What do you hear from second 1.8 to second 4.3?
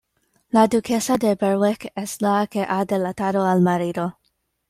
es la que ha delatado al marido.